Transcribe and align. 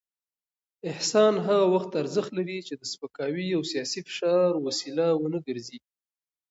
احسان 0.91 1.33
هغه 1.47 1.65
وخت 1.73 1.91
ارزښت 2.01 2.31
لري 2.39 2.57
چې 2.67 2.73
د 2.77 2.83
سپکاوي 2.93 3.47
او 3.57 3.61
سياسي 3.71 3.99
فشار 4.07 4.51
وسیله 4.65 5.05
ونه 5.15 5.39
ګرځي. 5.47 5.79